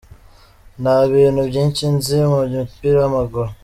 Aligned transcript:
Nta 0.81 0.97
bintu 1.13 1.41
byinshi 1.49 1.83
nzi 1.95 2.17
mu 2.31 2.39
mupira 2.53 2.97
w’ 3.01 3.05
amaguru”. 3.09 3.49